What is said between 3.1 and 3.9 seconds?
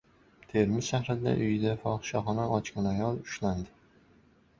ushlandi